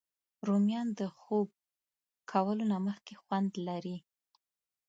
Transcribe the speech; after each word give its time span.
رومیان 0.47 0.87
د 0.99 1.01
خوب 1.19 1.47
کولو 2.31 2.63
نه 2.71 2.77
مخکې 2.87 3.13
خوند 3.23 3.51
لري 3.67 3.97